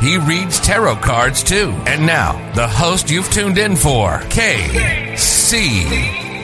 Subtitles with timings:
[0.00, 1.70] He reads tarot cards too.
[1.86, 5.56] And now, the host you've tuned in for, KC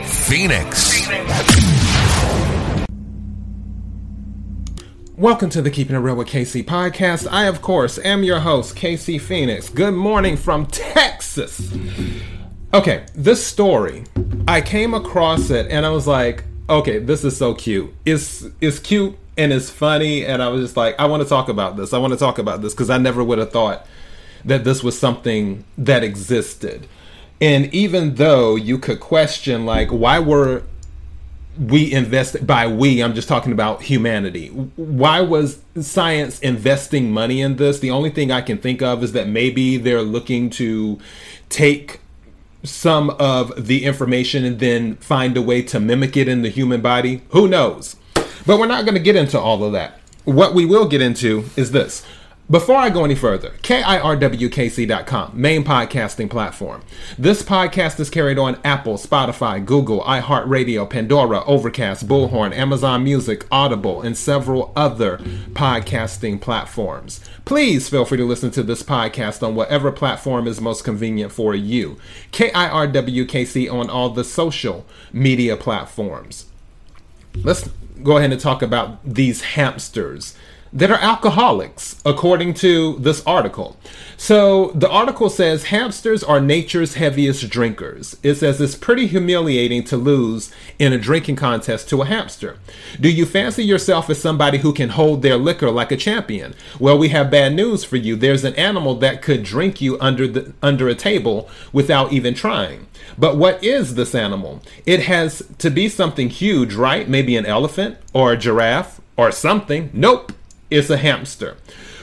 [0.06, 1.06] Phoenix.
[5.19, 7.30] Welcome to the Keeping It Real with KC podcast.
[7.30, 9.69] I, of course, am your host, KC Phoenix.
[9.69, 11.77] Good morning from Texas.
[12.73, 14.05] Okay, this story,
[14.48, 17.93] I came across it and I was like, okay, this is so cute.
[18.07, 21.49] It's it's cute and it's funny, and I was just like, I want to talk
[21.49, 21.93] about this.
[21.93, 23.87] I want to talk about this because I never would have thought
[24.45, 26.87] that this was something that existed.
[27.41, 30.63] And even though you could question, like, why were
[31.59, 37.57] we invested by we i'm just talking about humanity why was science investing money in
[37.57, 40.99] this the only thing i can think of is that maybe they're looking to
[41.51, 42.01] take
[42.65, 46.80] some of the information and then find a way to mimic it in the human
[46.80, 47.96] body who knows
[48.46, 51.45] but we're not going to get into all of that what we will get into
[51.57, 52.04] is this
[52.51, 56.82] before I go any further, KIRWKC.com, main podcasting platform.
[57.16, 64.03] This podcast is carried on Apple, Spotify, Google, iHeartRadio, Pandora, Overcast, Bullhorn, Amazon Music, Audible,
[64.03, 65.16] and several other
[65.53, 67.21] podcasting platforms.
[67.47, 71.54] Please feel free to listen to this podcast on whatever platform is most convenient for
[71.54, 71.97] you.
[72.32, 76.52] KIRWKC on all the social media platforms.
[77.37, 77.69] Let's
[78.03, 80.34] go ahead and talk about these hamsters
[80.72, 83.76] that are alcoholics, according to this article.
[84.16, 88.16] So the article says hamsters are nature's heaviest drinkers.
[88.22, 92.56] It says it's pretty humiliating to lose in a drinking contest to a hamster.
[92.98, 96.55] Do you fancy yourself as somebody who can hold their liquor like a champion?
[96.81, 98.16] Well, we have bad news for you.
[98.16, 102.87] There's an animal that could drink you under the under a table without even trying.
[103.19, 104.62] But what is this animal?
[104.87, 107.09] It has to be something huge, right?
[107.09, 109.91] Maybe an elephant or a giraffe or something.
[109.93, 110.32] Nope
[110.72, 111.56] is a hamster.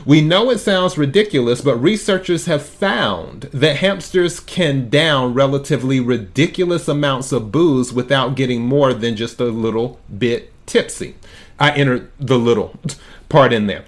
[0.05, 6.87] We know it sounds ridiculous, but researchers have found that hamsters can down relatively ridiculous
[6.87, 11.15] amounts of booze without getting more than just a little bit tipsy.
[11.59, 12.79] I entered the little
[13.29, 13.83] part in there.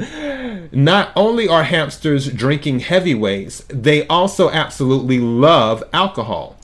[0.72, 6.56] Not only are hamsters drinking heavyweights, they also absolutely love alcohol.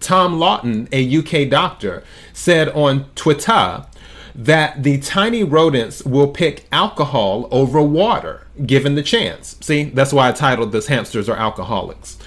[0.00, 3.84] Tom Lawton, a UK doctor, said on Twitter
[4.38, 9.56] that the tiny rodents will pick alcohol over water given the chance.
[9.60, 12.18] See, that's why I titled this Hamsters Are Alcoholics.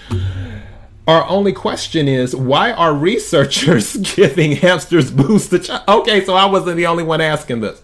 [1.08, 5.88] Our only question is why are researchers giving hamsters booze to chug?
[5.88, 7.80] Okay, so I wasn't the only one asking this.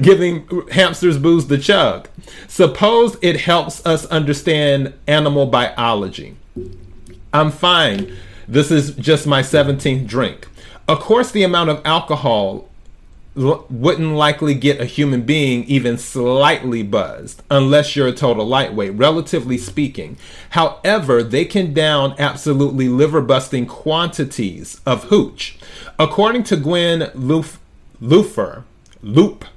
[0.00, 2.08] Giving hamsters booze to chug.
[2.48, 6.36] Suppose it helps us understand animal biology.
[7.32, 8.16] I'm fine.
[8.48, 10.48] This is just my 17th drink.
[10.88, 12.68] Of course, the amount of alcohol
[13.34, 19.56] wouldn't likely get a human being even slightly buzzed unless you're a total lightweight, relatively
[19.56, 20.18] speaking.
[20.50, 25.58] However, they can down absolutely liver busting quantities of hooch.
[25.98, 28.64] According to Gwen Lupfer,
[29.02, 29.54] Lupfer,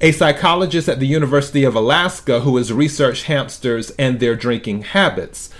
[0.00, 5.50] a psychologist at the University of Alaska who has researched hamsters and their drinking habits,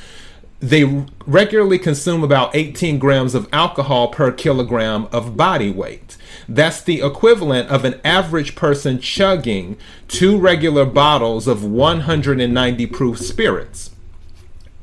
[0.61, 6.17] they regularly consume about 18 grams of alcohol per kilogram of body weight.
[6.49, 9.77] That's the equivalent of an average person chugging
[10.09, 13.91] two regular bottles of 190 proof spirits.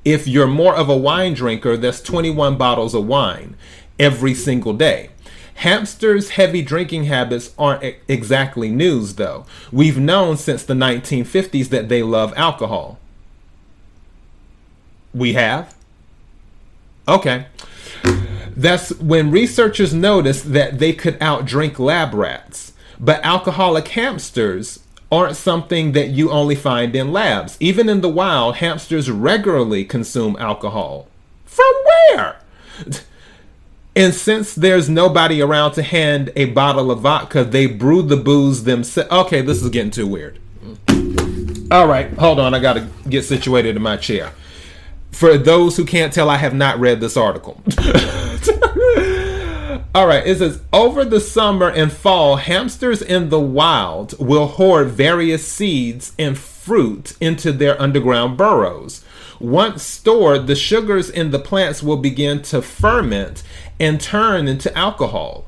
[0.06, 3.56] If you're more of a wine drinker, that's 21 bottles of wine
[3.98, 5.10] every single day.
[5.56, 9.46] Hamsters' heavy drinking habits aren't exactly news, though.
[9.72, 13.00] We've known since the 1950s that they love alcohol.
[15.14, 15.76] We have?
[17.08, 17.48] Okay.
[18.56, 22.74] That's when researchers noticed that they could outdrink lab rats.
[23.00, 24.80] But alcoholic hamsters
[25.12, 27.58] aren't something that you only find in labs.
[27.60, 31.08] Even in the wild, hamsters regularly consume alcohol.
[31.46, 32.38] From where?
[33.96, 38.64] And since there's nobody around to hand a bottle of vodka, they brew the booze
[38.64, 39.12] themselves.
[39.12, 40.40] Okay, this is getting too weird.
[41.70, 42.54] All right, hold on.
[42.54, 44.32] I got to get situated in my chair.
[45.14, 47.62] For those who can't tell, I have not read this article.
[49.96, 54.88] All right, it says over the summer and fall, hamsters in the wild will hoard
[54.88, 59.06] various seeds and fruit into their underground burrows.
[59.40, 63.44] Once stored, the sugars in the plants will begin to ferment
[63.80, 65.46] and turn into alcohol.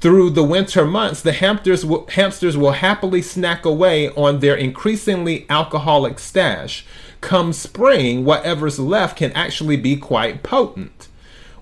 [0.00, 5.46] Through the winter months, the hamsters will, hamsters will happily snack away on their increasingly
[5.48, 6.84] alcoholic stash.
[7.22, 11.08] Come spring, whatever's left can actually be quite potent.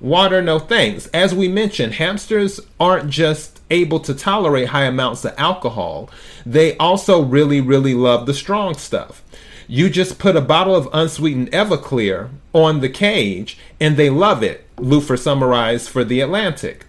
[0.01, 1.07] Water, no thanks.
[1.15, 6.11] As we mentioned, hamsters aren't just able to tolerate high amounts of alcohol,
[6.45, 9.23] they also really, really love the strong stuff.
[9.67, 14.67] You just put a bottle of unsweetened Everclear on the cage and they love it,
[14.77, 16.85] Lupfer summarized for The Atlantic.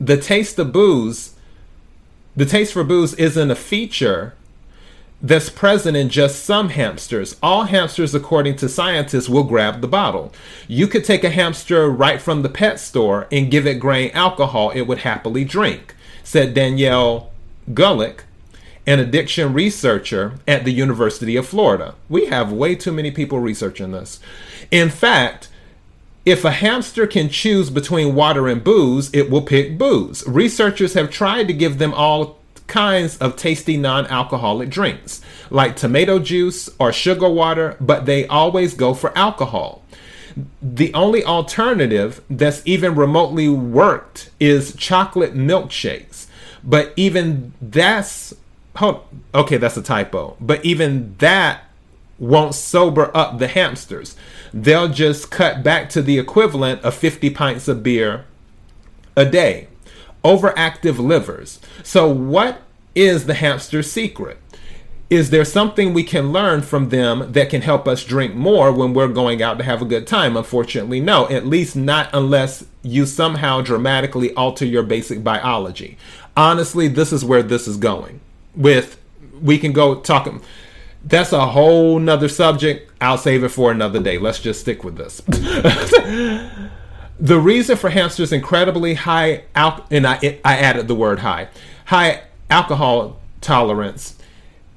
[0.00, 1.34] The taste of booze,
[2.34, 4.34] the taste for booze isn't a feature
[5.22, 7.36] that's present in just some hamsters.
[7.42, 10.32] All hamsters, according to scientists, will grab the bottle.
[10.68, 14.70] You could take a hamster right from the pet store and give it grain alcohol,
[14.70, 17.30] it would happily drink, said Danielle
[17.72, 18.20] Gulick,
[18.86, 21.94] an addiction researcher at the University of Florida.
[22.08, 24.20] We have way too many people researching this.
[24.70, 25.48] In fact,
[26.26, 30.26] if a hamster can choose between water and booze, it will pick booze.
[30.26, 36.18] Researchers have tried to give them all kinds of tasty non alcoholic drinks, like tomato
[36.18, 39.82] juice or sugar water, but they always go for alcohol.
[40.60, 46.26] The only alternative that's even remotely worked is chocolate milkshakes.
[46.62, 48.34] But even that's
[49.32, 50.36] okay, that's a typo.
[50.40, 51.65] But even that
[52.18, 54.16] won't sober up the hamsters.
[54.52, 58.24] They'll just cut back to the equivalent of 50 pints of beer
[59.16, 59.68] a day
[60.26, 61.60] overactive livers.
[61.84, 62.60] So, what
[62.96, 64.38] is the hamster's secret?
[65.08, 68.92] Is there something we can learn from them that can help us drink more when
[68.92, 70.36] we're going out to have a good time?
[70.36, 75.96] Unfortunately, no, at least not unless you somehow dramatically alter your basic biology.
[76.36, 78.20] Honestly, this is where this is going.
[78.56, 78.98] With
[79.40, 80.26] we can go talk
[81.06, 82.92] that's a whole nother subject.
[83.00, 84.18] I'll save it for another day.
[84.18, 85.22] Let's just stick with this.
[87.18, 91.48] The reason for hamsters' incredibly high al- and I, I added the word high,
[91.86, 94.16] high alcohol tolerance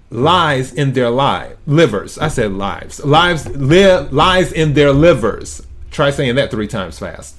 [0.10, 2.18] lies in their li- livers.
[2.18, 3.04] I said lives.
[3.04, 5.62] Lives li- lies in their livers.
[5.92, 7.36] Try saying that three times fast.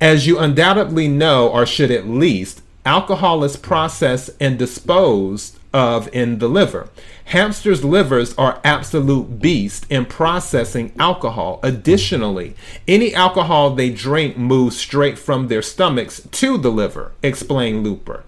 [0.00, 6.38] As you undoubtedly know, or should at least, alcohol is processed and disposed of in
[6.38, 6.88] the liver.
[7.26, 11.60] Hamsters' livers are absolute beasts in processing alcohol.
[11.62, 12.54] Additionally,
[12.88, 18.22] any alcohol they drink moves straight from their stomachs to the liver, explained Lupfer.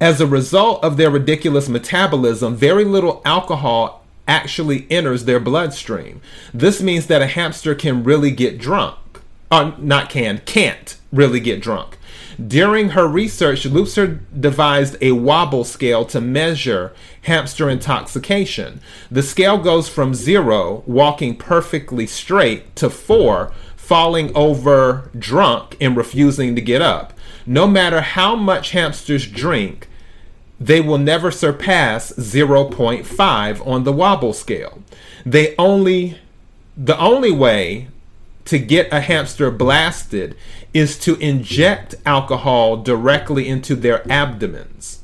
[0.00, 6.20] As a result of their ridiculous metabolism, very little alcohol actually enters their bloodstream.
[6.54, 8.96] This means that a hamster can really get drunk.
[9.50, 11.98] Uh, not can, can't really get drunk.
[12.44, 16.92] During her research, Lupfer devised a wobble scale to measure
[17.22, 18.80] hamster intoxication.
[19.10, 26.54] The scale goes from zero, walking perfectly straight, to four, falling over drunk and refusing
[26.54, 27.12] to get up.
[27.44, 29.88] No matter how much hamsters drink,
[30.58, 34.82] they will never surpass 0.5 on the wobble scale.
[35.26, 36.18] They only
[36.76, 37.88] the only way
[38.50, 40.36] to get a hamster blasted
[40.74, 45.02] is to inject alcohol directly into their abdomens.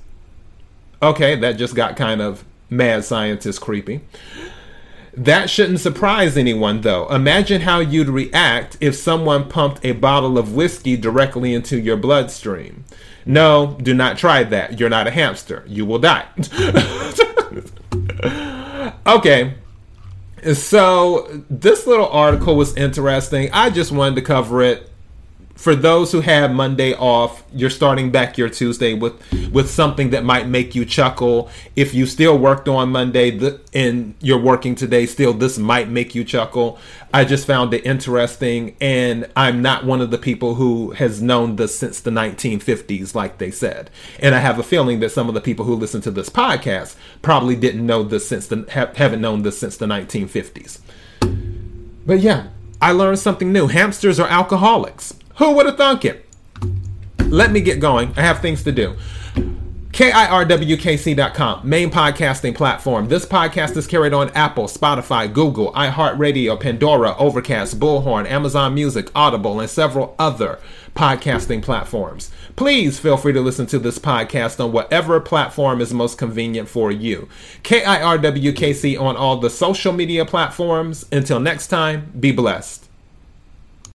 [1.01, 4.01] Okay, that just got kind of mad scientist creepy.
[5.15, 7.07] That shouldn't surprise anyone, though.
[7.07, 12.85] Imagine how you'd react if someone pumped a bottle of whiskey directly into your bloodstream.
[13.25, 14.81] No, do not try that.
[14.81, 15.63] You're not a hamster.
[15.69, 16.27] You will die.
[19.07, 19.55] okay,
[20.55, 23.51] so this little article was interesting.
[23.53, 24.91] I just wanted to cover it
[25.57, 29.15] for those who have Monday off, you're starting back your Tuesday with
[29.53, 31.51] with something that might make you chuckle.
[31.75, 36.15] If you still worked on Monday the, and you're working today, still this might make
[36.15, 36.79] you chuckle.
[37.13, 41.57] I just found it interesting, and I'm not one of the people who has known
[41.57, 43.91] this since the 1950s, like they said.
[44.21, 46.97] And I have a feeling that some of the people who listen to this podcast
[47.23, 50.81] probably didn't know this since the haven't known this since the 1950s.
[52.05, 52.49] But yeah,
[52.81, 53.69] I learned something new.
[53.69, 55.15] Hamsters are alcoholics.
[55.39, 56.27] Who would have thunk it?
[57.21, 58.13] Let me get going.
[58.17, 58.97] I have things to do.
[59.97, 63.09] KIRWKC.com, main podcasting platform.
[63.09, 69.59] This podcast is carried on Apple, Spotify, Google, iHeartRadio, Pandora, Overcast, Bullhorn, Amazon Music, Audible,
[69.59, 70.59] and several other
[70.95, 72.31] podcasting platforms.
[72.57, 76.93] Please feel free to listen to this podcast on whatever platform is most convenient for
[76.93, 77.29] you.
[77.63, 81.07] KIRWKC on all the social media platforms.
[81.11, 82.86] Until next time, be blessed.